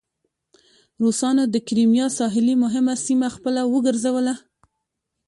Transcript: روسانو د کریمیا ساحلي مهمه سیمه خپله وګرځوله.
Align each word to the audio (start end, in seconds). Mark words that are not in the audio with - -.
روسانو 1.03 1.43
د 1.53 1.55
کریمیا 1.67 2.07
ساحلي 2.17 2.55
مهمه 2.63 2.93
سیمه 3.05 3.27
خپله 3.35 3.61
وګرځوله. 3.73 4.35